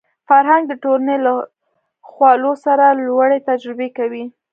فرهنګ 0.27 0.63
د 0.67 0.73
ټولنې 0.83 1.17
له 1.25 1.33
خوالو 2.09 2.51
سره 2.65 2.85
لوړې 3.07 3.39
تجربه 3.49 3.87
کوي 3.97 4.25